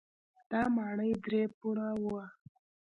[0.49, 2.23] دا ماڼۍ درې پوړه وه.